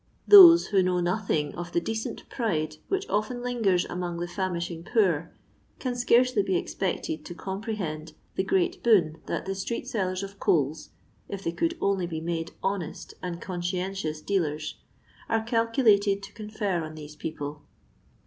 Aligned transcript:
Those 0.27 0.65
who 0.69 0.81
know 0.81 0.99
nothing 0.99 1.53
of 1.53 1.75
&e. 1.75 1.79
decent 1.79 2.27
pride 2.27 2.77
which 2.87 3.07
often 3.07 3.43
lingers 3.43 3.85
among 3.85 4.17
the 4.19 4.25
fimiishing 4.25 4.83
poor, 4.83 5.31
can 5.77 5.95
scarcely 5.95 6.41
be 6.41 6.57
expected 6.57 7.23
to 7.25 7.35
comprehend 7.35 8.13
the 8.33 8.43
great 8.43 8.81
boon 8.81 9.21
that 9.27 9.45
the 9.45 9.53
street 9.53 9.87
sellers 9.87 10.23
of 10.23 10.39
coids, 10.39 10.89
if 11.29 11.43
they 11.43 11.51
could 11.51 11.77
only 11.79 12.07
be 12.07 12.19
made 12.19 12.51
honest 12.63 13.13
and 13.21 13.39
consdentious 13.43 14.21
dealers, 14.25 14.79
are 15.29 15.43
calculated 15.43 16.23
to 16.23 16.33
confer 16.33 16.83
on 16.83 16.95
these 16.95 17.15
people. 17.15 17.61